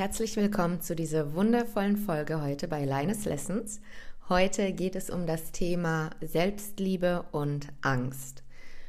Herzlich 0.00 0.34
willkommen 0.36 0.80
zu 0.80 0.96
dieser 0.96 1.34
wundervollen 1.34 1.98
Folge 1.98 2.40
heute 2.40 2.68
bei 2.68 2.86
Linus 2.86 3.26
Lessons. 3.26 3.82
Heute 4.30 4.72
geht 4.72 4.96
es 4.96 5.10
um 5.10 5.26
das 5.26 5.52
Thema 5.52 6.08
Selbstliebe 6.22 7.26
und 7.32 7.68
Angst. 7.82 8.42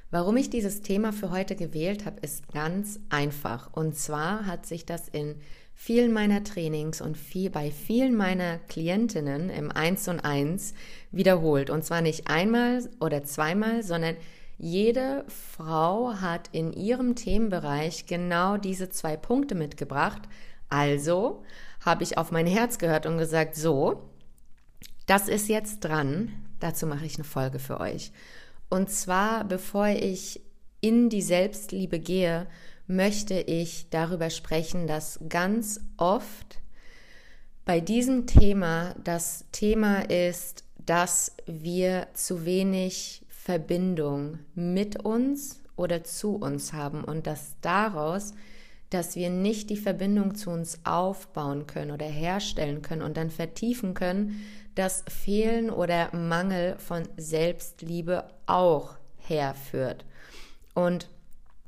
Warum 0.09 0.38
ich 0.38 0.49
dieses 0.49 0.84
Thema 0.84 1.12
für 1.12 1.30
heute 1.30 1.58
gewählt 1.58 2.05
habe, 2.05 2.21
ist 2.21 2.48
ganz 2.54 3.02
einfach. 3.09 3.73
Und 3.73 3.98
zwar 3.98 4.45
hat 4.45 4.66
sich 4.66 4.85
das 4.85 5.09
in 5.09 5.35
vielen 5.76 6.13
meiner 6.13 6.45
Trainings 6.45 7.02
und 7.02 7.18
viel, 7.18 7.49
bei 7.49 7.71
vielen 7.71 8.16
meiner 8.16 8.59
Klientinnen 8.70 9.49
im 9.49 9.70
Eins 9.70 10.07
und 10.07 10.21
Eins 10.21 10.73
wiederholt. 11.12 11.70
Und 11.70 11.84
zwar 11.84 11.99
nicht 11.99 12.30
einmal 12.30 12.90
oder 13.02 13.26
zweimal, 13.26 13.84
sondern 13.84 14.16
jede 14.63 15.25
Frau 15.27 16.13
hat 16.21 16.49
in 16.51 16.71
ihrem 16.71 17.15
Themenbereich 17.15 18.05
genau 18.05 18.57
diese 18.57 18.91
zwei 18.91 19.17
Punkte 19.17 19.55
mitgebracht. 19.55 20.21
Also 20.70 21.43
habe 21.84 22.03
ich 22.03 22.20
auf 22.20 22.29
mein 22.29 22.45
Herz 22.45 22.77
gehört 22.77 23.07
und 23.07 23.17
gesagt, 23.17 23.55
so, 23.55 24.07
das 25.07 25.27
ist 25.27 25.49
jetzt 25.49 25.79
dran. 25.79 26.31
Dazu 26.59 26.85
mache 26.85 27.07
ich 27.07 27.15
eine 27.15 27.23
Folge 27.23 27.57
für 27.57 27.79
euch. 27.79 28.11
Und 28.70 28.91
zwar, 28.91 29.45
bevor 29.45 29.87
ich 29.87 30.41
in 30.79 31.09
die 31.09 31.23
Selbstliebe 31.23 31.98
gehe, 31.98 32.46
möchte 32.85 33.34
ich 33.40 33.90
darüber 33.90 34.29
sprechen, 34.29 34.85
dass 34.85 35.20
ganz 35.27 35.81
oft 35.98 36.59
bei 37.65 37.79
diesem 37.79 38.27
Thema 38.27 38.93
das 39.03 39.46
Thema 39.51 40.07
ist, 40.07 40.65
dass 40.77 41.35
wir 41.48 42.09
zu 42.13 42.46
wenig 42.46 43.25
Verbindung 43.52 44.40
mit 44.55 45.04
uns 45.04 45.62
oder 45.76 46.05
zu 46.05 46.38
uns 46.38 46.71
haben 46.71 47.04
und 47.04 47.27
dass 47.27 47.58
daraus, 47.60 48.34
dass 48.90 49.18
wir 49.18 49.30
nicht 49.30 49.70
die 49.70 49.76
Verbindung 49.76 50.35
zu 50.35 50.52
uns 50.52 50.80
aufbauen 50.85 51.68
können 51.68 51.91
oder 51.91 52.05
herstellen 52.05 52.82
können 52.82 53.02
und 53.02 53.18
dann 53.18 53.30
vertiefen 53.30 53.93
können, 53.93 54.41
dass 54.74 55.04
Fehlen 55.10 55.70
oder 55.70 56.16
Mangel 56.16 56.77
von 56.77 57.04
Selbstliebe 57.18 58.24
auch 58.46 58.96
herführt. 59.18 60.05
Und 60.74 61.10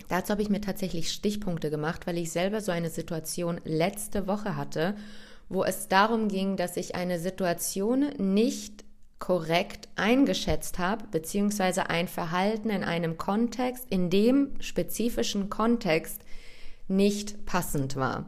Dazu 0.09 0.31
habe 0.31 0.41
ich 0.41 0.49
mir 0.49 0.59
tatsächlich 0.59 1.11
Stichpunkte 1.11 1.69
gemacht, 1.69 2.07
weil 2.07 2.17
ich 2.17 2.31
selber 2.31 2.61
so 2.61 2.71
eine 2.71 2.89
Situation 2.89 3.61
letzte 3.63 4.27
Woche 4.27 4.57
hatte, 4.57 4.95
wo 5.49 5.63
es 5.63 5.87
darum 5.87 6.27
ging, 6.27 6.57
dass 6.57 6.77
ich 6.77 6.95
eine 6.95 7.19
Situation 7.19 8.09
nicht 8.17 8.83
korrekt 9.23 9.87
eingeschätzt 9.95 10.79
habe, 10.79 11.05
beziehungsweise 11.09 11.89
ein 11.89 12.09
Verhalten 12.09 12.69
in 12.69 12.83
einem 12.83 13.17
Kontext, 13.17 13.87
in 13.89 14.09
dem 14.09 14.49
spezifischen 14.59 15.49
Kontext 15.49 16.25
nicht 16.89 17.45
passend 17.45 17.95
war. 17.95 18.25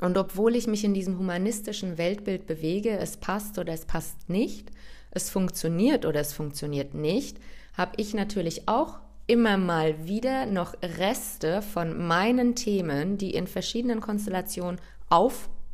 Und 0.00 0.16
obwohl 0.16 0.56
ich 0.56 0.66
mich 0.66 0.82
in 0.82 0.94
diesem 0.94 1.18
humanistischen 1.18 1.98
Weltbild 1.98 2.46
bewege, 2.46 2.96
es 2.96 3.18
passt 3.18 3.58
oder 3.58 3.74
es 3.74 3.84
passt 3.84 4.30
nicht, 4.30 4.70
es 5.10 5.28
funktioniert 5.28 6.06
oder 6.06 6.20
es 6.20 6.32
funktioniert 6.32 6.94
nicht, 6.94 7.36
habe 7.74 7.92
ich 7.98 8.14
natürlich 8.14 8.66
auch 8.66 9.00
immer 9.26 9.58
mal 9.58 10.08
wieder 10.08 10.46
noch 10.46 10.74
Reste 10.82 11.60
von 11.60 12.06
meinen 12.06 12.54
Themen, 12.54 13.18
die 13.18 13.34
in 13.34 13.46
verschiedenen 13.46 14.00
Konstellationen 14.00 14.80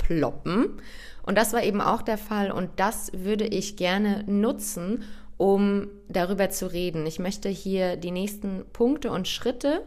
aufploppen. 0.04 0.80
Und 1.22 1.38
das 1.38 1.52
war 1.52 1.62
eben 1.62 1.80
auch 1.80 2.02
der 2.02 2.18
Fall 2.18 2.50
und 2.50 2.70
das 2.76 3.10
würde 3.14 3.46
ich 3.46 3.76
gerne 3.76 4.24
nutzen, 4.26 5.04
um 5.36 5.88
darüber 6.08 6.50
zu 6.50 6.70
reden. 6.72 7.06
Ich 7.06 7.18
möchte 7.18 7.48
hier 7.48 7.96
die 7.96 8.10
nächsten 8.10 8.64
Punkte 8.72 9.10
und 9.10 9.26
Schritte 9.26 9.82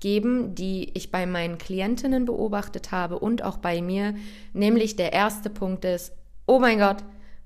geben, 0.00 0.54
die 0.54 0.90
ich 0.94 1.10
bei 1.10 1.26
meinen 1.26 1.58
Klientinnen 1.58 2.24
beobachtet 2.24 2.90
habe 2.90 3.18
und 3.18 3.42
auch 3.42 3.58
bei 3.58 3.80
mir. 3.82 4.14
Nämlich 4.52 4.96
der 4.96 5.12
erste 5.12 5.48
Punkt 5.48 5.84
ist, 5.84 6.12
oh 6.46 6.58
mein 6.58 6.78
Gott, 6.78 6.98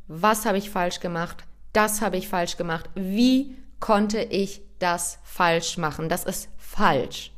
was 0.08 0.46
habe 0.46 0.58
ich 0.58 0.70
falsch 0.70 1.00
gemacht? 1.00 1.44
Das 1.72 2.00
habe 2.00 2.16
ich 2.16 2.28
falsch 2.28 2.56
gemacht. 2.56 2.88
Wie 2.94 3.56
konnte 3.80 4.20
ich 4.20 4.62
das 4.78 5.18
falsch 5.22 5.76
machen? 5.76 6.08
Das 6.08 6.24
ist 6.24 6.48
falsch. 6.56 7.33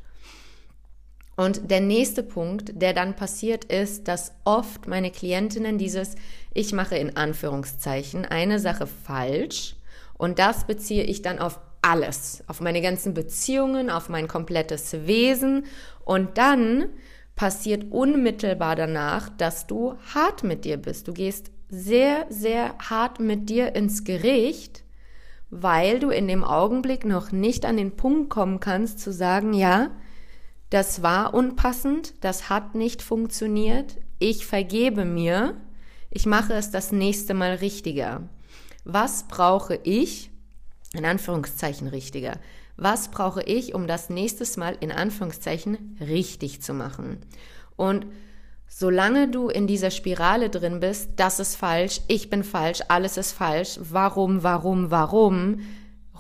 Und 1.37 1.71
der 1.71 1.81
nächste 1.81 2.23
Punkt, 2.23 2.81
der 2.81 2.95
dann 2.95 3.15
passiert, 3.15 3.67
ist, 3.67 4.09
dass 4.09 4.33
oft 4.45 4.89
meine 4.89 5.11
Klientinnen 5.11 5.77
dieses, 5.77 6.15
ich 6.55 6.73
mache 6.73 6.97
in 6.97 7.17
Anführungszeichen 7.17 8.25
eine 8.25 8.59
Sache 8.59 8.87
falsch 8.87 9.77
und 10.17 10.39
das 10.39 10.67
beziehe 10.67 11.05
ich 11.05 11.21
dann 11.21 11.39
auf 11.39 11.61
alles, 11.83 12.43
auf 12.47 12.61
meine 12.61 12.81
ganzen 12.81 13.13
Beziehungen, 13.13 13.91
auf 13.91 14.09
mein 14.09 14.29
komplettes 14.29 15.07
Wesen 15.07 15.67
und 16.05 16.39
dann 16.39 16.87
passiert 17.37 17.93
unmittelbar 17.93 18.75
danach, 18.75 19.29
dass 19.29 19.67
du 19.67 19.95
hart 20.15 20.43
mit 20.43 20.65
dir 20.65 20.79
bist. 20.79 21.07
Du 21.07 21.13
gehst 21.13 21.51
sehr, 21.69 22.25
sehr 22.31 22.75
hart 22.79 23.21
mit 23.21 23.51
dir 23.51 23.75
ins 23.77 24.05
Gericht 24.05 24.87
weil 25.51 26.01
du 26.01 26.11
in 26.11 26.29
dem 26.29 26.45
Augenblick 26.45 27.05
noch 27.05 27.33
nicht 27.33 27.65
an 27.65 27.77
den 27.77 27.97
Punkt 27.97 28.31
kommen 28.31 28.61
kannst 28.61 29.01
zu 29.01 29.13
sagen, 29.13 29.53
ja, 29.53 29.91
das 30.71 31.03
war 31.03 31.34
unpassend, 31.34 32.15
das 32.22 32.49
hat 32.49 32.75
nicht 32.75 33.03
funktioniert, 33.03 33.97
ich 34.19 34.47
vergebe 34.47 35.04
mir, 35.04 35.56
ich 36.10 36.27
mache 36.27 36.54
es 36.54 36.71
das 36.71 36.93
nächste 36.93 37.34
Mal 37.34 37.56
richtiger. 37.56 38.28
Was 38.84 39.28
brauche 39.28 39.78
ich, 39.82 40.31
in 40.93 41.05
Anführungszeichen 41.05 41.88
richtiger, 41.88 42.38
was 42.76 43.10
brauche 43.10 43.43
ich, 43.43 43.75
um 43.75 43.87
das 43.87 44.10
nächstes 44.10 44.56
Mal 44.56 44.76
in 44.81 44.93
Anführungszeichen 44.93 45.97
richtig 46.00 46.62
zu 46.62 46.75
machen? 46.75 47.19
Und 47.76 48.06
Solange 48.69 49.28
du 49.28 49.49
in 49.49 49.66
dieser 49.66 49.91
Spirale 49.91 50.50
drin 50.50 50.81
bist, 50.81 51.12
das 51.16 51.41
ist 51.41 51.56
falsch, 51.56 52.00
ich 52.09 52.31
bin 52.31 52.43
falsch, 52.43 52.81
alles 52.88 53.16
ist 53.16 53.32
falsch, 53.32 53.78
warum, 53.81 54.43
warum, 54.43 54.91
warum, 54.91 55.60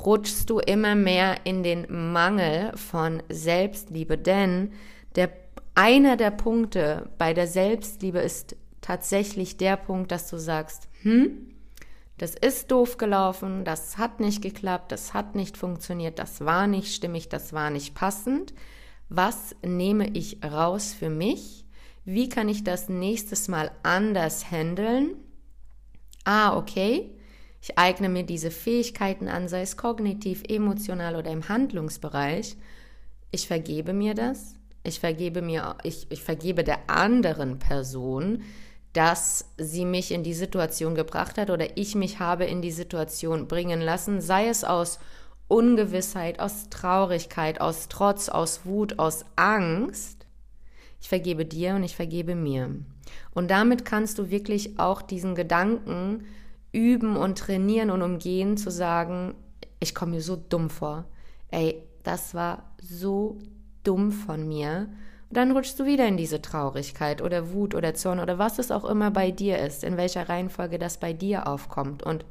rutschst 0.04 0.50
du 0.50 0.58
immer 0.58 0.94
mehr 0.94 1.36
in 1.44 1.62
den 1.62 2.12
Mangel 2.12 2.76
von 2.76 3.22
Selbstliebe. 3.28 4.18
Denn 4.18 4.72
der, 5.14 5.30
einer 5.74 6.16
der 6.16 6.30
Punkte 6.30 7.10
bei 7.18 7.34
der 7.34 7.46
Selbstliebe 7.46 8.18
ist 8.18 8.56
tatsächlich 8.80 9.56
der 9.56 9.76
Punkt, 9.76 10.12
dass 10.12 10.28
du 10.28 10.38
sagst, 10.38 10.88
hm, 11.02 11.48
das 12.18 12.34
ist 12.34 12.70
doof 12.70 12.96
gelaufen, 12.96 13.64
das 13.64 13.98
hat 13.98 14.20
nicht 14.20 14.40
geklappt, 14.40 14.90
das 14.90 15.12
hat 15.12 15.34
nicht 15.34 15.58
funktioniert, 15.58 16.18
das 16.18 16.40
war 16.44 16.66
nicht 16.66 16.94
stimmig, 16.94 17.28
das 17.28 17.52
war 17.52 17.70
nicht 17.70 17.94
passend. 17.94 18.54
Was 19.08 19.54
nehme 19.64 20.08
ich 20.10 20.42
raus 20.42 20.94
für 20.98 21.10
mich? 21.10 21.66
Wie 22.04 22.28
kann 22.28 22.48
ich 22.48 22.64
das 22.64 22.88
nächstes 22.88 23.48
Mal 23.48 23.70
anders 23.82 24.50
handeln? 24.50 25.16
Ah, 26.24 26.56
okay. 26.56 27.15
Ich 27.66 27.76
eigne 27.76 28.08
mir 28.08 28.22
diese 28.22 28.52
Fähigkeiten 28.52 29.26
an, 29.26 29.48
sei 29.48 29.62
es 29.62 29.76
kognitiv, 29.76 30.44
emotional 30.48 31.16
oder 31.16 31.32
im 31.32 31.48
Handlungsbereich. 31.48 32.56
Ich 33.32 33.48
vergebe 33.48 33.92
mir 33.92 34.14
das. 34.14 34.54
Ich 34.84 35.00
vergebe 35.00 35.42
mir, 35.42 35.74
ich, 35.82 36.06
ich 36.10 36.22
vergebe 36.22 36.62
der 36.62 36.88
anderen 36.88 37.58
Person, 37.58 38.42
dass 38.92 39.50
sie 39.58 39.84
mich 39.84 40.12
in 40.12 40.22
die 40.22 40.32
Situation 40.32 40.94
gebracht 40.94 41.38
hat 41.38 41.50
oder 41.50 41.76
ich 41.76 41.96
mich 41.96 42.20
habe 42.20 42.44
in 42.44 42.62
die 42.62 42.70
Situation 42.70 43.48
bringen 43.48 43.80
lassen, 43.80 44.20
sei 44.20 44.46
es 44.46 44.62
aus 44.62 45.00
Ungewissheit, 45.48 46.38
aus 46.38 46.68
Traurigkeit, 46.70 47.60
aus 47.60 47.88
Trotz, 47.88 48.28
aus 48.28 48.64
Wut, 48.64 49.00
aus 49.00 49.24
Angst 49.34 50.16
ich 51.06 51.08
vergebe 51.08 51.44
dir 51.44 51.76
und 51.76 51.84
ich 51.84 51.94
vergebe 51.94 52.34
mir. 52.34 52.68
Und 53.32 53.50
damit 53.52 53.84
kannst 53.84 54.18
du 54.18 54.30
wirklich 54.30 54.80
auch 54.80 55.02
diesen 55.02 55.36
Gedanken 55.36 56.24
üben 56.76 57.16
und 57.16 57.38
trainieren 57.38 57.90
und 57.90 58.02
umgehen, 58.02 58.56
zu 58.58 58.70
sagen, 58.70 59.34
ich 59.80 59.94
komme 59.94 60.12
mir 60.12 60.20
so 60.20 60.36
dumm 60.36 60.68
vor. 60.68 61.06
Ey, 61.50 61.82
das 62.02 62.34
war 62.34 62.74
so 62.82 63.38
dumm 63.82 64.12
von 64.12 64.46
mir. 64.46 64.88
Und 65.28 65.36
dann 65.36 65.52
rutschst 65.52 65.80
du 65.80 65.86
wieder 65.86 66.06
in 66.06 66.18
diese 66.18 66.42
Traurigkeit 66.42 67.22
oder 67.22 67.52
Wut 67.52 67.74
oder 67.74 67.94
Zorn 67.94 68.20
oder 68.20 68.38
was 68.38 68.58
es 68.58 68.70
auch 68.70 68.84
immer 68.84 69.10
bei 69.10 69.30
dir 69.30 69.58
ist, 69.58 69.84
in 69.84 69.96
welcher 69.96 70.28
Reihenfolge 70.28 70.78
das 70.78 70.98
bei 70.98 71.12
dir 71.12 71.48
aufkommt. 71.48 72.02
Und 72.02 72.24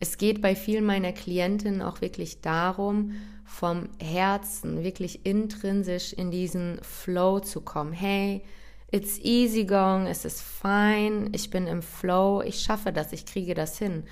es 0.00 0.18
geht 0.18 0.42
bei 0.42 0.54
vielen 0.54 0.84
meiner 0.84 1.12
Klientinnen 1.12 1.82
auch 1.82 2.00
wirklich 2.00 2.40
darum, 2.40 3.12
vom 3.44 3.88
Herzen 4.00 4.82
wirklich 4.84 5.24
intrinsisch 5.24 6.12
in 6.12 6.30
diesen 6.30 6.80
Flow 6.82 7.40
zu 7.40 7.60
kommen. 7.62 7.92
Hey, 7.92 8.42
it's 8.90 9.18
easy 9.18 9.64
going, 9.64 10.06
es 10.06 10.24
ist 10.24 10.40
fein, 10.40 11.30
ich 11.32 11.50
bin 11.50 11.66
im 11.66 11.82
Flow, 11.82 12.42
ich 12.42 12.60
schaffe 12.60 12.92
das, 12.92 13.12
ich 13.12 13.26
kriege 13.26 13.54
das 13.54 13.78
hin. 13.78 14.04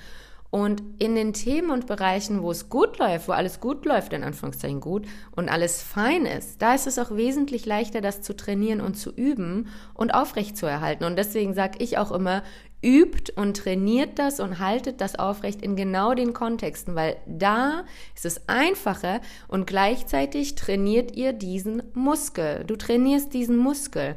Und 0.49 0.81
in 0.97 1.15
den 1.15 1.33
Themen 1.33 1.71
und 1.71 1.87
Bereichen, 1.87 2.41
wo 2.41 2.51
es 2.51 2.69
gut 2.69 2.99
läuft, 2.99 3.27
wo 3.27 3.33
alles 3.33 3.59
gut 3.59 3.85
läuft, 3.85 4.13
in 4.13 4.23
Anführungszeichen 4.23 4.79
gut, 4.79 5.05
und 5.35 5.49
alles 5.49 5.81
fein 5.81 6.25
ist, 6.25 6.61
da 6.61 6.73
ist 6.73 6.87
es 6.87 6.99
auch 6.99 7.11
wesentlich 7.11 7.65
leichter, 7.65 7.99
das 7.99 8.21
zu 8.21 8.35
trainieren 8.35 8.79
und 8.79 8.95
zu 8.95 9.11
üben 9.11 9.67
und 9.93 10.13
aufrecht 10.13 10.55
zu 10.55 10.65
erhalten. 10.65 11.03
Und 11.03 11.17
deswegen 11.17 11.53
sage 11.53 11.79
ich 11.79 11.97
auch 11.97 12.11
immer, 12.11 12.43
übt 12.81 13.33
und 13.35 13.57
trainiert 13.57 14.19
das 14.19 14.39
und 14.39 14.59
haltet 14.59 15.01
das 15.01 15.15
aufrecht 15.15 15.61
in 15.61 15.75
genau 15.75 16.13
den 16.13 16.31
Kontexten, 16.33 16.95
weil 16.95 17.17
da 17.25 17.83
ist 18.15 18.25
es 18.25 18.47
einfacher 18.47 19.19
und 19.47 19.67
gleichzeitig 19.67 20.55
trainiert 20.55 21.15
ihr 21.15 21.33
diesen 21.33 21.83
Muskel. 21.93 22.63
Du 22.65 22.77
trainierst 22.77 23.33
diesen 23.33 23.57
Muskel. 23.57 24.15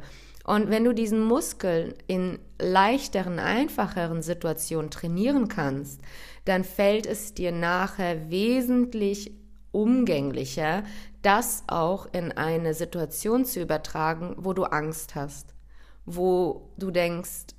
Und 0.51 0.69
wenn 0.69 0.83
du 0.83 0.93
diesen 0.93 1.23
Muskel 1.23 1.95
in 2.07 2.37
leichteren, 2.59 3.39
einfacheren 3.39 4.21
Situationen 4.21 4.91
trainieren 4.91 5.47
kannst, 5.47 6.01
dann 6.43 6.65
fällt 6.65 7.05
es 7.05 7.33
dir 7.33 7.53
nachher 7.53 8.29
wesentlich 8.29 9.31
umgänglicher, 9.71 10.83
das 11.21 11.63
auch 11.67 12.05
in 12.11 12.33
eine 12.33 12.73
Situation 12.73 13.45
zu 13.45 13.61
übertragen, 13.61 14.35
wo 14.39 14.51
du 14.51 14.65
Angst 14.65 15.15
hast, 15.15 15.55
wo 16.05 16.73
du 16.77 16.91
denkst 16.91 17.55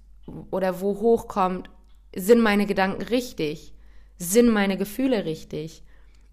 oder 0.51 0.83
wo 0.83 1.01
hochkommt, 1.01 1.71
sind 2.15 2.43
meine 2.43 2.67
Gedanken 2.67 3.01
richtig, 3.01 3.73
sind 4.19 4.51
meine 4.51 4.77
Gefühle 4.77 5.25
richtig. 5.25 5.83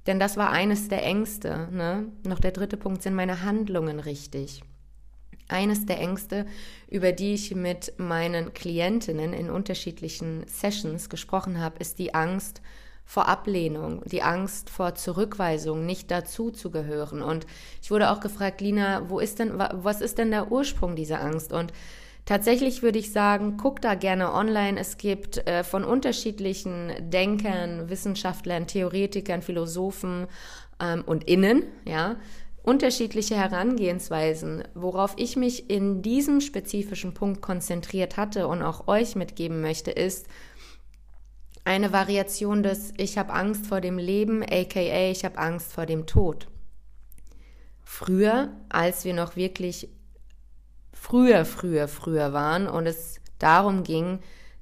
Denn 0.08 0.20
das 0.20 0.36
war 0.36 0.50
eines 0.50 0.90
der 0.90 1.06
Ängste. 1.06 1.70
Ne? 1.72 2.12
Noch 2.28 2.42
der 2.42 2.52
dritte 2.52 2.76
Punkt, 2.76 3.02
sind 3.02 3.16
meine 3.16 3.44
Handlungen 3.44 4.02
richtig. 4.02 4.62
Eines 5.50 5.86
der 5.86 6.00
Ängste, 6.00 6.46
über 6.90 7.12
die 7.12 7.34
ich 7.34 7.54
mit 7.54 7.94
meinen 7.98 8.54
Klientinnen 8.54 9.34
in 9.34 9.50
unterschiedlichen 9.50 10.46
Sessions 10.48 11.10
gesprochen 11.10 11.60
habe, 11.60 11.80
ist 11.80 12.00
die 12.00 12.14
Angst 12.14 12.62
vor 13.04 13.28
Ablehnung, 13.28 14.04
die 14.06 14.22
Angst 14.22 14.70
vor 14.70 14.94
Zurückweisung, 14.94 15.84
nicht 15.84 16.12
dazu 16.12 16.52
zu 16.52 16.70
gehören. 16.70 17.24
Und 17.24 17.48
ich 17.82 17.90
wurde 17.90 18.12
auch 18.12 18.20
gefragt, 18.20 18.62
Lina, 18.62 19.10
wo 19.10 19.20
ist 19.20 19.40
denn, 19.40 19.58
was 19.58 20.02
ist 20.02 20.20
denn 20.20 20.30
der 20.30 20.52
Ursprung 20.52 20.96
dieser 20.96 21.20
Angst? 21.20 21.52
Und 21.52 21.74
tatsächlich 22.26 22.84
würde 22.84 23.00
ich 23.00 23.12
sagen, 23.12 23.58
guck 23.58 23.82
da 23.82 23.96
gerne 23.96 24.32
online. 24.32 24.80
Es 24.80 24.98
gibt 24.98 25.40
äh, 25.48 25.64
von 25.64 25.84
unterschiedlichen 25.84 26.94
Denkern, 27.10 27.90
Wissenschaftlern, 27.90 28.68
Theoretikern, 28.68 29.42
Philosophen 29.42 30.28
ähm, 30.80 31.04
und 31.04 31.24
Innen, 31.24 31.64
ja, 31.86 32.18
unterschiedliche 32.70 33.36
Herangehensweisen, 33.36 34.64
worauf 34.76 35.16
ich 35.18 35.36
mich 35.36 35.72
in 35.72 36.04
diesem 36.04 36.40
spezifischen 36.40 37.16
Punkt 37.16 37.42
konzentriert 37.42 38.16
hatte 38.16 38.48
und 38.48 38.62
auch 38.62 38.88
euch 38.88 39.16
mitgeben 39.16 39.60
möchte, 39.60 39.90
ist 39.90 40.28
eine 41.66 41.92
Variation 41.92 42.62
des 42.62 42.94
Ich 42.98 43.18
habe 43.18 43.34
Angst 43.34 43.66
vor 43.66 43.82
dem 43.82 43.98
Leben, 43.98 44.44
aka 44.44 45.10
ich 45.10 45.26
habe 45.26 45.40
Angst 45.40 45.74
vor 45.74 45.88
dem 45.88 46.06
Tod. 46.06 46.48
Früher, 47.84 48.54
als 48.70 49.04
wir 49.04 49.16
noch 49.16 49.36
wirklich 49.36 49.90
früher, 50.94 51.46
früher, 51.46 51.88
früher 51.88 52.34
waren 52.34 52.68
und 52.68 52.86
es 52.86 53.20
darum 53.40 53.82
ging, 53.84 54.20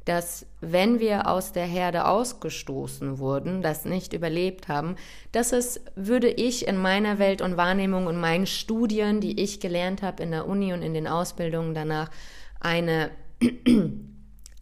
dass 0.07 0.45
wenn 0.61 0.99
wir 0.99 1.27
aus 1.27 1.51
der 1.51 1.65
Herde 1.65 2.05
ausgestoßen 2.05 3.19
wurden, 3.19 3.61
das 3.61 3.83
nicht 3.83 4.13
überlebt 4.13 4.67
haben, 4.67 4.95
dass 5.31 5.51
es, 5.51 5.81
würde 5.95 6.29
ich 6.29 6.67
in 6.67 6.77
meiner 6.77 7.19
Welt 7.19 7.41
und 7.41 7.57
Wahrnehmung 7.57 8.07
und 8.07 8.19
meinen 8.19 8.47
Studien, 8.47 9.19
die 9.19 9.41
ich 9.41 9.59
gelernt 9.59 10.01
habe 10.01 10.23
in 10.23 10.31
der 10.31 10.47
Uni 10.47 10.73
und 10.73 10.81
in 10.81 10.93
den 10.93 11.07
Ausbildungen 11.07 11.73
danach, 11.73 12.09
eine 12.59 13.11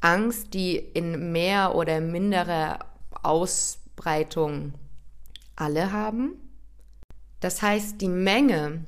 Angst, 0.01 0.53
die 0.53 0.77
in 0.77 1.31
mehr 1.31 1.75
oder 1.75 2.01
minderer 2.01 2.79
Ausbreitung 3.21 4.73
alle 5.55 5.91
haben. 5.91 6.33
Das 7.39 7.61
heißt, 7.61 8.01
die 8.01 8.09
Menge 8.09 8.85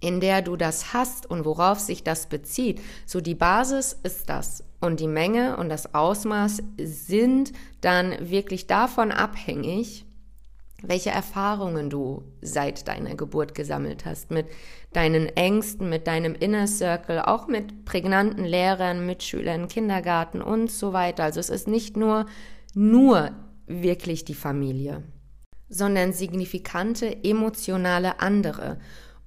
in 0.00 0.20
der 0.20 0.42
du 0.42 0.56
das 0.56 0.92
hast 0.94 1.26
und 1.26 1.44
worauf 1.44 1.78
sich 1.78 2.02
das 2.02 2.26
bezieht. 2.26 2.80
So 3.06 3.20
die 3.20 3.34
Basis 3.34 3.96
ist 4.02 4.30
das. 4.30 4.64
Und 4.80 5.00
die 5.00 5.08
Menge 5.08 5.56
und 5.58 5.68
das 5.68 5.94
Ausmaß 5.94 6.62
sind 6.78 7.52
dann 7.80 8.30
wirklich 8.30 8.66
davon 8.66 9.12
abhängig, 9.12 10.06
welche 10.82 11.10
Erfahrungen 11.10 11.90
du 11.90 12.22
seit 12.40 12.88
deiner 12.88 13.14
Geburt 13.14 13.54
gesammelt 13.54 14.06
hast, 14.06 14.30
mit 14.30 14.46
deinen 14.92 15.26
Ängsten, 15.36 15.90
mit 15.90 16.06
deinem 16.06 16.34
Inner 16.34 16.66
Circle, 16.66 17.20
auch 17.20 17.46
mit 17.46 17.84
prägnanten 17.84 18.44
Lehrern, 18.44 19.04
Mitschülern, 19.04 19.68
Kindergarten 19.68 20.40
und 20.40 20.70
so 20.70 20.92
weiter. 20.92 21.24
Also 21.24 21.40
es 21.40 21.50
ist 21.50 21.68
nicht 21.68 21.98
nur, 21.98 22.26
nur 22.74 23.32
wirklich 23.66 24.24
die 24.24 24.34
Familie, 24.34 25.02
sondern 25.68 26.12
signifikante 26.12 27.24
emotionale 27.24 28.20
andere. 28.20 28.78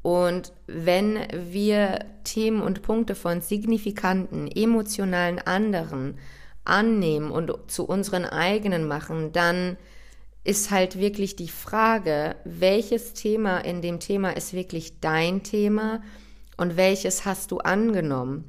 Und 0.03 0.51
wenn 0.67 1.17
wir 1.33 2.05
Themen 2.25 2.61
und 2.61 2.83
Punkte 2.83 3.15
von 3.15 3.41
signifikanten, 3.41 4.47
emotionalen 4.47 5.39
anderen 5.39 6.19
annehmen 6.65 7.31
und 7.31 7.51
zu 7.67 7.85
unseren 7.85 8.25
eigenen 8.25 8.87
machen, 8.87 9.31
dann 9.31 9.77
ist 10.43 10.71
halt 10.71 10.99
wirklich 10.99 11.37
die 11.37 11.47
Frage, 11.47 12.35
welches 12.43 13.13
Thema 13.13 13.59
in 13.59 13.81
dem 13.81 14.01
Thema 14.01 14.31
ist 14.31 14.53
wirklich 14.53 14.99
dein 14.99 15.41
Thema 15.41 16.01
und 16.57 16.75
welches 16.75 17.25
hast 17.25 17.51
du 17.51 17.59
angenommen 17.59 18.43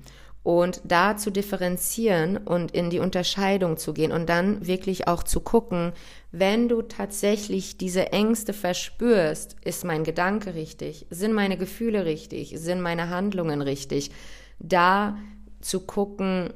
und 0.44 0.82
da 0.84 1.16
zu 1.16 1.30
differenzieren 1.32 2.36
und 2.36 2.70
in 2.70 2.90
die 2.90 3.00
Unterscheidung 3.00 3.78
zu 3.78 3.94
gehen 3.94 4.12
und 4.12 4.28
dann 4.28 4.66
wirklich 4.66 5.08
auch 5.08 5.22
zu 5.22 5.40
gucken, 5.40 5.94
wenn 6.32 6.68
du 6.68 6.82
tatsächlich 6.82 7.78
diese 7.78 8.12
Ängste 8.12 8.52
verspürst, 8.52 9.56
ist 9.64 9.84
mein 9.84 10.04
Gedanke 10.04 10.54
richtig, 10.54 11.06
sind 11.08 11.32
meine 11.32 11.56
Gefühle 11.56 12.04
richtig, 12.04 12.52
sind 12.58 12.82
meine 12.82 13.08
Handlungen 13.08 13.62
richtig, 13.62 14.10
da 14.58 15.16
zu 15.60 15.80
gucken, 15.80 16.52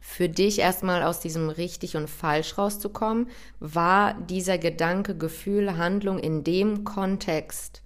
für 0.00 0.30
dich 0.30 0.58
erstmal 0.58 1.02
aus 1.02 1.20
diesem 1.20 1.50
richtig 1.50 1.94
und 1.94 2.08
falsch 2.08 2.56
rauszukommen, 2.56 3.28
war 3.60 4.14
dieser 4.14 4.56
Gedanke, 4.56 5.14
Gefühl, 5.14 5.76
Handlung 5.76 6.18
in 6.18 6.42
dem 6.42 6.84
Kontext 6.84 7.82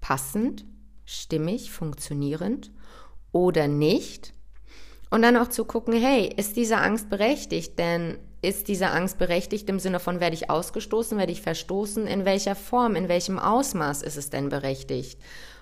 passend, 0.00 0.64
stimmig, 1.04 1.72
funktionierend 1.72 2.70
oder 3.32 3.68
nicht. 3.68 4.32
Und 5.10 5.22
dann 5.22 5.36
auch 5.36 5.48
zu 5.48 5.64
gucken, 5.64 5.94
hey, 5.94 6.32
ist 6.36 6.56
diese 6.56 6.78
Angst 6.78 7.10
berechtigt? 7.10 7.78
Denn 7.78 8.18
ist 8.40 8.68
diese 8.68 8.88
Angst 8.88 9.18
berechtigt 9.18 9.68
im 9.68 9.78
Sinne 9.78 10.00
von, 10.00 10.20
werde 10.20 10.34
ich 10.34 10.50
ausgestoßen, 10.50 11.16
werde 11.16 11.32
ich 11.32 11.42
verstoßen? 11.42 12.06
In 12.06 12.24
welcher 12.24 12.54
Form, 12.54 12.96
in 12.96 13.08
welchem 13.08 13.38
Ausmaß 13.38 14.02
ist 14.02 14.16
es 14.16 14.30
denn 14.30 14.48
berechtigt? 14.48 15.20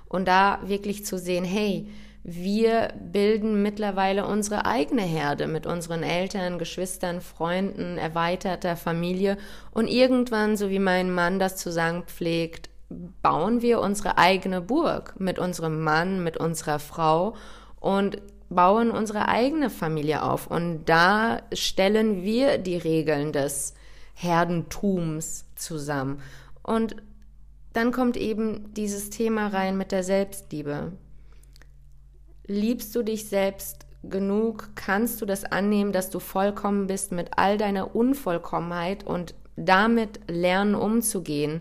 Und 0.08 0.26
da 0.26 0.60
wirklich 0.64 1.04
zu 1.04 1.18
sehen, 1.18 1.44
hey, 1.44 1.88
wir 2.22 2.92
bilden 3.00 3.62
mittlerweile 3.62 4.26
unsere 4.26 4.66
eigene 4.66 5.02
Herde 5.02 5.46
mit 5.46 5.66
unseren 5.66 6.02
Eltern, 6.02 6.58
Geschwistern, 6.58 7.20
Freunden, 7.20 7.98
erweiterter 7.98 8.76
Familie. 8.76 9.36
Und 9.72 9.88
irgendwann, 9.88 10.56
so 10.56 10.70
wie 10.70 10.78
mein 10.78 11.12
Mann 11.12 11.38
das 11.38 11.56
zu 11.56 11.70
sagen 11.70 12.04
pflegt, 12.06 12.69
bauen 13.22 13.62
wir 13.62 13.80
unsere 13.80 14.18
eigene 14.18 14.60
Burg 14.60 15.14
mit 15.18 15.38
unserem 15.38 15.82
Mann, 15.82 16.22
mit 16.22 16.36
unserer 16.36 16.78
Frau 16.78 17.34
und 17.78 18.20
bauen 18.48 18.90
unsere 18.90 19.28
eigene 19.28 19.70
Familie 19.70 20.22
auf. 20.22 20.48
Und 20.48 20.84
da 20.86 21.42
stellen 21.52 22.22
wir 22.22 22.58
die 22.58 22.76
Regeln 22.76 23.32
des 23.32 23.74
Herdentums 24.14 25.46
zusammen. 25.54 26.20
Und 26.62 26.96
dann 27.72 27.92
kommt 27.92 28.16
eben 28.16 28.74
dieses 28.74 29.10
Thema 29.10 29.46
rein 29.48 29.76
mit 29.76 29.92
der 29.92 30.02
Selbstliebe. 30.02 30.92
Liebst 32.46 32.94
du 32.96 33.02
dich 33.04 33.28
selbst 33.28 33.86
genug? 34.02 34.70
Kannst 34.74 35.22
du 35.22 35.26
das 35.26 35.44
annehmen, 35.44 35.92
dass 35.92 36.10
du 36.10 36.18
vollkommen 36.18 36.88
bist 36.88 37.12
mit 37.12 37.30
all 37.36 37.56
deiner 37.56 37.94
Unvollkommenheit 37.94 39.04
und 39.04 39.34
damit 39.54 40.18
lernen 40.28 40.74
umzugehen? 40.74 41.60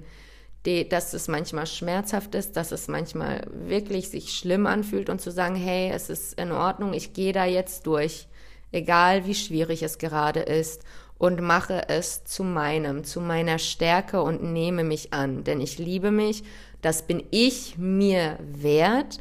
Die, 0.66 0.88
dass 0.88 1.14
es 1.14 1.28
manchmal 1.28 1.68
schmerzhaft 1.68 2.36
ist, 2.36 2.58
dass 2.58 2.72
es 2.72 2.88
manchmal 2.88 3.48
wirklich 3.52 4.10
sich 4.10 4.34
schlimm 4.34 4.68
anfühlt 4.68 5.10
und 5.10 5.22
zu 5.22 5.32
sagen, 5.32 5.56
hey, 5.56 5.92
es 5.94 6.10
ist 6.10 6.40
in 6.40 6.52
Ordnung, 6.52 6.94
ich 6.94 7.14
gehe 7.14 7.34
da 7.34 7.46
jetzt 7.46 7.86
durch, 7.88 8.28
egal 8.72 9.26
wie 9.26 9.36
schwierig 9.36 9.84
es 9.84 9.98
gerade 9.98 10.42
ist 10.42 10.84
und 11.18 11.42
mache 11.42 11.88
es 11.88 12.24
zu 12.26 12.44
meinem, 12.44 13.04
zu 13.04 13.22
meiner 13.22 13.58
Stärke 13.58 14.22
und 14.22 14.44
nehme 14.44 14.84
mich 14.84 15.14
an, 15.14 15.44
denn 15.44 15.62
ich 15.62 15.78
liebe 15.78 16.12
mich, 16.12 16.44
das 16.82 17.08
bin 17.08 17.24
ich 17.32 17.78
mir 17.78 18.38
wert 18.42 19.20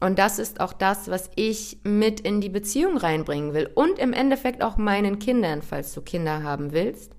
und 0.00 0.18
das 0.18 0.38
ist 0.38 0.60
auch 0.60 0.72
das, 0.72 1.08
was 1.08 1.30
ich 1.36 1.78
mit 1.82 2.20
in 2.20 2.40
die 2.40 2.48
Beziehung 2.48 2.96
reinbringen 2.96 3.54
will 3.54 3.70
und 3.74 3.98
im 3.98 4.12
Endeffekt 4.12 4.62
auch 4.62 4.76
meinen 4.76 5.18
Kindern, 5.18 5.62
falls 5.62 5.94
du 5.94 6.02
Kinder 6.02 6.42
haben 6.42 6.72
willst, 6.72 7.12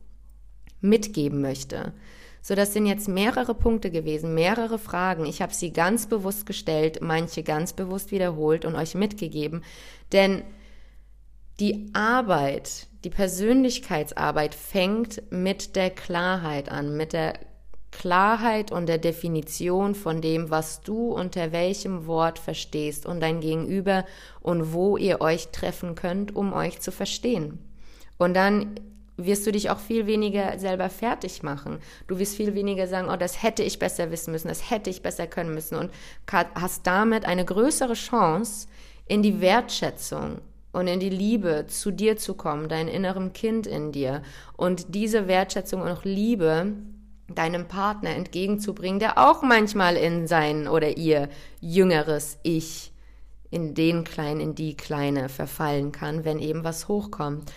mitgeben 0.80 1.42
möchte. 1.42 1.94
So, 2.48 2.56
das 2.56 2.72
sind 2.72 2.86
jetzt 2.86 3.10
mehrere 3.10 3.54
Punkte 3.54 3.92
gewesen, 3.92 4.34
mehrere 4.34 4.80
Fragen. 4.80 5.26
Ich 5.26 5.42
habe 5.42 5.54
sie 5.54 5.74
ganz 5.74 6.08
bewusst 6.08 6.46
gestellt, 6.46 7.00
manche 7.02 7.44
ganz 7.44 7.74
bewusst 7.74 8.12
wiederholt 8.12 8.64
und 8.64 8.76
euch 8.76 8.96
mitgegeben. 8.96 9.66
Denn 10.14 10.44
die 11.60 11.90
Arbeit, 11.92 12.88
die 13.04 13.10
Persönlichkeitsarbeit 13.10 14.56
fängt 14.56 15.24
mit 15.30 15.76
der 15.76 15.90
Klarheit 15.90 16.72
an, 16.72 16.96
mit 16.96 17.12
der 17.12 17.34
Klarheit 17.92 18.72
und 18.72 18.88
der 18.88 18.98
Definition 18.98 19.94
von 19.94 20.22
dem, 20.22 20.50
was 20.50 20.80
du 20.80 21.12
unter 21.12 21.52
welchem 21.52 22.08
Wort 22.08 22.40
verstehst 22.40 23.06
und 23.06 23.20
dein 23.20 23.42
Gegenüber 23.42 24.06
und 24.40 24.72
wo 24.72 24.96
ihr 24.96 25.20
euch 25.20 25.50
treffen 25.50 25.96
könnt, 25.96 26.34
um 26.34 26.54
euch 26.54 26.80
zu 26.80 26.94
verstehen. 26.94 27.60
Und 28.18 28.36
dann 28.36 28.80
wirst 29.18 29.46
du 29.46 29.52
dich 29.52 29.70
auch 29.70 29.80
viel 29.80 30.06
weniger 30.06 30.58
selber 30.60 30.90
fertig 30.90 31.44
machen. 31.44 31.80
Du 32.08 32.20
wirst 32.20 32.36
viel 32.36 32.54
weniger 32.54 32.88
sagen, 32.88 33.10
oh, 33.10 33.18
das 33.18 33.42
hätte 33.44 33.64
ich 33.64 33.80
besser 33.80 34.12
wissen 34.12 34.32
müssen, 34.32 34.48
das 34.48 34.70
hätte 34.70 34.90
ich 34.90 35.02
besser 35.02 35.28
können 35.28 35.54
müssen 35.54 35.76
und 35.76 35.92
hast 36.56 36.86
damit 36.88 37.26
eine 37.26 37.44
größere 37.44 37.94
Chance, 37.94 38.68
in 39.08 39.24
die 39.24 39.42
Wertschätzung 39.42 40.42
und 40.74 40.88
in 40.88 41.00
die 41.00 41.10
Liebe 41.10 41.66
zu 41.68 41.92
dir 41.92 42.18
zu 42.18 42.34
kommen, 42.34 42.70
dein 42.70 42.88
innerem 42.88 43.34
Kind 43.34 43.66
in 43.66 43.92
dir 43.92 44.22
und 44.56 44.94
diese 44.94 45.28
Wertschätzung 45.28 45.82
und 45.82 45.90
auch 45.90 46.04
Liebe 46.04 46.74
deinem 47.34 47.68
Partner 47.68 48.12
entgegenzubringen, 48.12 49.00
der 49.00 49.18
auch 49.18 49.42
manchmal 49.42 49.98
in 49.98 50.28
sein 50.28 50.68
oder 50.68 50.98
ihr 50.98 51.30
jüngeres 51.60 52.38
Ich 52.44 52.94
in 53.50 53.74
den 53.74 54.04
Kleinen, 54.04 54.40
in 54.40 54.56
die 54.56 54.76
Kleine 54.76 55.30
verfallen 55.30 55.92
kann, 55.92 56.26
wenn 56.26 56.40
eben 56.40 56.64
was 56.64 56.88
hochkommt. 56.88 57.52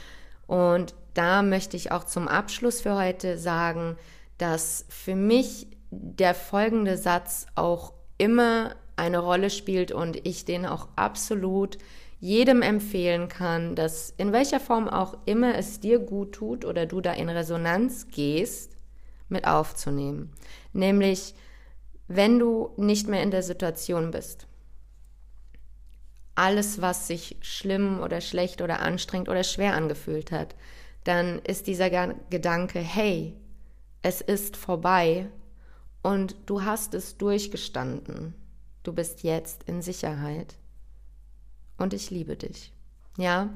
Und 0.47 0.95
da 1.14 1.43
möchte 1.43 1.76
ich 1.76 1.93
auch 1.93 2.05
zum 2.05 2.29
Abschluss 2.29 2.81
für 2.81 2.97
heute 2.97 3.38
sagen, 3.38 3.97
dass 4.38 4.87
für 4.88 5.17
mich 5.17 5.67
der 5.90 6.35
folgende 6.35 6.97
Satz 6.97 7.47
auch 7.55 7.93
immer 8.19 8.75
eine 8.97 9.19
Rolle 9.19 9.50
spielt 9.50 9.93
und 9.93 10.26
ich 10.26 10.45
den 10.45 10.67
auch 10.67 10.88
absolut 10.97 11.79
jedem 12.21 12.61
empfehlen 12.61 13.29
kann, 13.29 13.75
dass 13.75 14.12
in 14.19 14.33
welcher 14.33 14.61
Form 14.61 14.88
auch 14.88 15.17
immer 15.25 15.55
es 15.57 15.81
dir 15.81 15.99
gut 15.99 16.33
tut 16.33 16.64
oder 16.64 16.85
du 16.85 17.00
da 17.00 17.12
in 17.14 17.31
Resonanz 17.31 18.09
gehst, 18.09 18.76
mit 19.29 19.47
aufzunehmen. 19.47 20.31
Nämlich, 20.73 21.35
wenn 22.09 22.38
du 22.38 22.71
nicht 22.76 23.09
mehr 23.09 23.23
in 23.23 23.31
der 23.31 23.43
Situation 23.43 24.11
bist, 24.11 24.47
alles, 26.35 26.81
was 26.81 27.07
sich 27.07 27.37
schlimm 27.40 28.00
oder 28.00 28.21
schlecht 28.21 28.61
oder 28.61 28.81
anstrengend 28.81 29.29
oder 29.29 29.45
schwer 29.45 29.75
angefühlt 29.75 30.31
hat, 30.31 30.55
dann 31.04 31.38
ist 31.40 31.66
dieser 31.66 31.90
Gedanke, 32.30 32.80
hey, 32.80 33.37
es 34.02 34.21
ist 34.21 34.57
vorbei 34.57 35.28
und 36.02 36.37
du 36.47 36.62
hast 36.64 36.95
es 36.95 37.19
durchgestanden. 37.19 38.35
Du 38.83 38.92
bist 38.92 39.23
jetzt 39.23 39.64
in 39.64 39.83
Sicherheit 39.83 40.57
und 41.76 41.92
ich 41.92 42.11
liebe 42.11 42.37
dich. 42.37 42.73
Ja, 43.16 43.50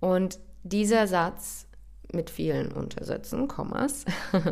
und 0.00 0.38
dieser 0.62 1.06
Satz 1.06 1.66
mit 2.12 2.30
vielen 2.30 2.72
Untersätzen, 2.72 3.48
Kommas, 3.48 4.04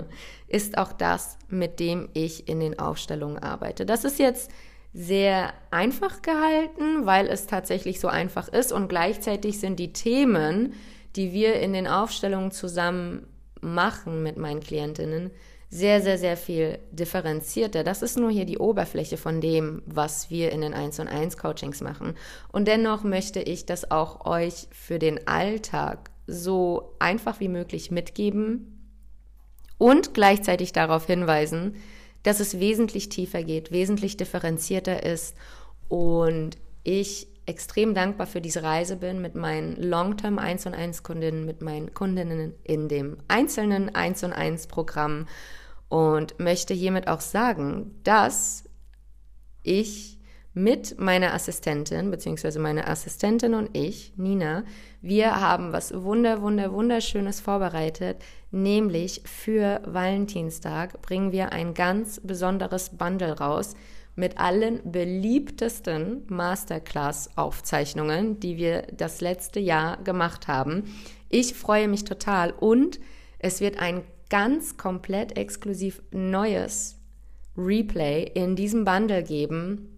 ist 0.48 0.76
auch 0.76 0.92
das, 0.92 1.38
mit 1.48 1.80
dem 1.80 2.08
ich 2.12 2.48
in 2.48 2.60
den 2.60 2.78
Aufstellungen 2.78 3.38
arbeite. 3.38 3.86
Das 3.86 4.04
ist 4.04 4.18
jetzt 4.18 4.50
sehr 4.92 5.54
einfach 5.70 6.20
gehalten, 6.20 7.06
weil 7.06 7.28
es 7.28 7.46
tatsächlich 7.46 8.00
so 8.00 8.08
einfach 8.08 8.48
ist 8.48 8.72
und 8.72 8.88
gleichzeitig 8.88 9.58
sind 9.58 9.78
die 9.78 9.92
Themen, 9.92 10.74
die 11.16 11.32
wir 11.32 11.54
in 11.60 11.72
den 11.72 11.86
Aufstellungen 11.86 12.50
zusammen 12.50 13.26
machen 13.60 14.22
mit 14.22 14.36
meinen 14.36 14.60
Klientinnen, 14.60 15.30
sehr, 15.72 16.02
sehr, 16.02 16.18
sehr 16.18 16.36
viel 16.36 16.78
differenzierter. 16.90 17.82
Das 17.82 18.02
ist 18.02 18.18
nur 18.18 18.30
hier 18.30 18.44
die 18.44 18.58
Oberfläche 18.58 19.16
von 19.16 19.40
dem, 19.40 19.82
was 19.86 20.28
wir 20.28 20.52
in 20.52 20.60
den 20.60 20.74
1 20.74 21.00
und 21.00 21.08
1 21.08 21.38
Coachings 21.38 21.80
machen. 21.80 22.14
Und 22.52 22.68
dennoch 22.68 23.04
möchte 23.04 23.40
ich 23.40 23.64
das 23.64 23.90
auch 23.90 24.26
euch 24.26 24.66
für 24.70 24.98
den 24.98 25.26
Alltag 25.26 26.10
so 26.26 26.94
einfach 26.98 27.40
wie 27.40 27.48
möglich 27.48 27.90
mitgeben 27.90 28.90
und 29.78 30.12
gleichzeitig 30.12 30.72
darauf 30.72 31.06
hinweisen, 31.06 31.76
dass 32.22 32.38
es 32.38 32.60
wesentlich 32.60 33.08
tiefer 33.08 33.42
geht, 33.42 33.72
wesentlich 33.72 34.18
differenzierter 34.18 35.02
ist 35.02 35.34
und 35.88 36.58
ich 36.84 37.28
extrem 37.46 37.94
dankbar 37.94 38.26
für 38.26 38.40
diese 38.40 38.62
Reise 38.62 38.96
bin 38.96 39.20
mit 39.20 39.34
meinen 39.34 39.76
Long-Term 39.76 40.38
1 40.38 40.66
und 40.66 40.74
1 40.74 41.02
Kundinnen, 41.02 41.44
mit 41.44 41.60
meinen 41.60 41.92
Kundinnen 41.94 42.54
in 42.64 42.88
dem 42.88 43.18
einzelnen 43.28 43.94
1 43.94 44.24
und 44.24 44.32
1 44.32 44.68
Programm 44.68 45.26
und 45.88 46.38
möchte 46.38 46.74
hiermit 46.74 47.08
auch 47.08 47.20
sagen, 47.20 48.00
dass 48.04 48.64
ich 49.62 50.18
mit 50.54 51.00
meiner 51.00 51.32
Assistentin, 51.32 52.10
beziehungsweise 52.10 52.58
meine 52.58 52.86
Assistentin 52.86 53.54
und 53.54 53.70
ich, 53.76 54.12
Nina, 54.16 54.64
wir 55.00 55.40
haben 55.40 55.72
was 55.72 55.94
wunder, 56.02 56.42
wunder, 56.42 56.72
wunderschönes 56.72 57.40
vorbereitet, 57.40 58.18
nämlich 58.50 59.22
für 59.24 59.80
Valentinstag 59.86 61.00
bringen 61.00 61.32
wir 61.32 61.52
ein 61.52 61.72
ganz 61.72 62.20
besonderes 62.22 62.90
Bundle 62.90 63.38
raus 63.38 63.74
mit 64.14 64.38
allen 64.38 64.80
beliebtesten 64.84 66.22
Masterclass-Aufzeichnungen, 66.28 68.40
die 68.40 68.56
wir 68.56 68.82
das 68.96 69.20
letzte 69.20 69.60
Jahr 69.60 70.02
gemacht 70.02 70.48
haben. 70.48 70.84
Ich 71.28 71.54
freue 71.54 71.88
mich 71.88 72.04
total 72.04 72.52
und 72.52 73.00
es 73.38 73.60
wird 73.60 73.78
ein 73.78 74.02
ganz 74.28 74.76
komplett 74.76 75.36
exklusiv 75.36 76.02
neues 76.10 76.98
Replay 77.56 78.30
in 78.34 78.56
diesem 78.56 78.84
Bundle 78.84 79.22
geben, 79.22 79.88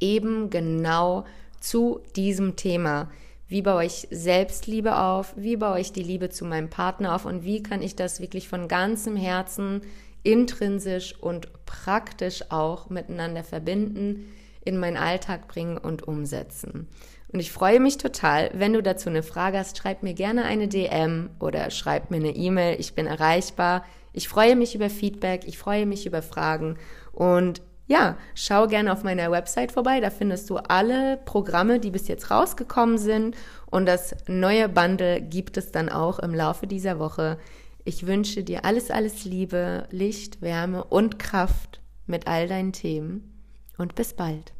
eben 0.00 0.50
genau 0.50 1.24
zu 1.60 2.00
diesem 2.16 2.56
Thema. 2.56 3.10
Wie 3.46 3.62
baue 3.62 3.84
ich 3.84 4.08
Selbstliebe 4.10 4.98
auf? 4.98 5.34
Wie 5.36 5.56
baue 5.56 5.80
ich 5.80 5.92
die 5.92 6.02
Liebe 6.02 6.30
zu 6.30 6.44
meinem 6.44 6.70
Partner 6.70 7.14
auf? 7.14 7.26
Und 7.26 7.44
wie 7.44 7.62
kann 7.62 7.82
ich 7.82 7.94
das 7.94 8.20
wirklich 8.20 8.48
von 8.48 8.68
ganzem 8.68 9.16
Herzen 9.16 9.82
intrinsisch 10.24 11.14
und 11.20 11.48
praktisch 11.64 12.50
auch 12.50 12.90
miteinander 12.90 13.44
verbinden, 13.44 14.32
in 14.64 14.78
meinen 14.78 14.96
Alltag 14.96 15.46
bringen 15.46 15.78
und 15.78 16.02
umsetzen? 16.02 16.88
Und 17.32 17.40
ich 17.40 17.52
freue 17.52 17.80
mich 17.80 17.98
total, 17.98 18.50
wenn 18.54 18.72
du 18.72 18.82
dazu 18.82 19.08
eine 19.08 19.22
Frage 19.22 19.58
hast, 19.58 19.78
schreib 19.78 20.02
mir 20.02 20.14
gerne 20.14 20.44
eine 20.44 20.68
DM 20.68 21.30
oder 21.40 21.70
schreib 21.70 22.10
mir 22.10 22.18
eine 22.18 22.34
E-Mail. 22.34 22.78
Ich 22.78 22.94
bin 22.94 23.06
erreichbar. 23.06 23.84
Ich 24.12 24.28
freue 24.28 24.54
mich 24.54 24.76
über 24.76 24.88
Feedback, 24.88 25.42
ich 25.44 25.58
freue 25.58 25.86
mich 25.86 26.06
über 26.06 26.22
Fragen 26.22 26.78
und 27.10 27.60
ja, 27.86 28.16
schau 28.34 28.66
gerne 28.66 28.92
auf 28.92 29.02
meiner 29.02 29.30
Website 29.30 29.72
vorbei. 29.72 30.00
Da 30.00 30.10
findest 30.10 30.48
du 30.48 30.56
alle 30.56 31.18
Programme, 31.24 31.80
die 31.80 31.90
bis 31.90 32.08
jetzt 32.08 32.30
rausgekommen 32.30 32.96
sind. 32.96 33.36
Und 33.66 33.86
das 33.86 34.14
neue 34.26 34.68
Bundle 34.68 35.20
gibt 35.20 35.56
es 35.58 35.70
dann 35.70 35.90
auch 35.90 36.18
im 36.18 36.34
Laufe 36.34 36.66
dieser 36.66 36.98
Woche. 36.98 37.38
Ich 37.84 38.06
wünsche 38.06 38.42
dir 38.42 38.64
alles, 38.64 38.90
alles 38.90 39.24
Liebe, 39.24 39.86
Licht, 39.90 40.40
Wärme 40.40 40.84
und 40.84 41.18
Kraft 41.18 41.80
mit 42.06 42.26
all 42.26 42.48
deinen 42.48 42.72
Themen. 42.72 43.30
Und 43.76 43.94
bis 43.94 44.14
bald. 44.14 44.54